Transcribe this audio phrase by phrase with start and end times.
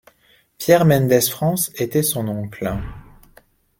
[0.57, 2.73] Pierre Mendès-France était son oncle.